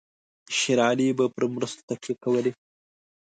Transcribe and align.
شېر 0.57 0.79
علي 0.87 1.07
به 1.17 1.25
پر 1.33 1.43
مرستو 1.53 1.81
تکیه 1.89 2.13
کولای. 2.23 2.51